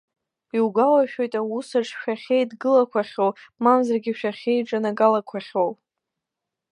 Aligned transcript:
Иугәалашәоит 0.57 1.33
аусаҿ 1.39 1.87
шәахьеидгылақәахьоу, 1.99 3.31
мамзаргьы 3.63 4.13
шәахьеиҿанагалақәахьоу. 4.19 5.71